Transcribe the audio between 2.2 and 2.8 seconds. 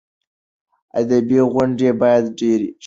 ډېرې شي.